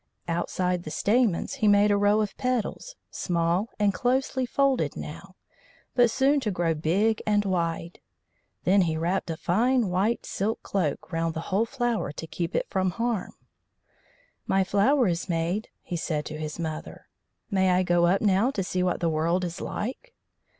Outside 0.27 0.81
the 0.81 0.89
stamens 0.89 1.53
he 1.61 1.67
made 1.67 1.91
a 1.91 1.95
row 1.95 2.21
of 2.21 2.35
petals, 2.35 2.95
small 3.11 3.69
and 3.77 3.93
closely 3.93 4.47
folded 4.47 4.97
now, 4.97 5.35
but 5.93 6.09
soon 6.09 6.39
to 6.39 6.49
grow 6.49 6.73
big 6.73 7.21
and 7.27 7.45
wide. 7.45 7.99
Then 8.63 8.81
he 8.81 8.97
wrapped 8.97 9.29
a 9.29 9.37
fine 9.37 9.89
white 9.89 10.25
silk 10.25 10.63
cloak 10.63 11.11
round 11.11 11.35
the 11.35 11.39
whole 11.53 11.65
flower 11.67 12.11
to 12.13 12.25
keep 12.25 12.55
it 12.55 12.65
from 12.67 12.89
harm. 12.89 13.33
"My 14.47 14.63
flower 14.63 15.07
is 15.07 15.29
made," 15.29 15.69
he 15.83 15.95
said 15.97 16.25
to 16.25 16.39
his 16.39 16.57
mother. 16.57 17.05
"May 17.51 17.69
I 17.69 17.83
go 17.83 18.07
up 18.07 18.21
now 18.21 18.49
to 18.49 18.63
see 18.63 18.81
what 18.81 19.01
the 19.01 19.07
world 19.09 19.43
is 19.45 19.61
like?" 19.61 20.15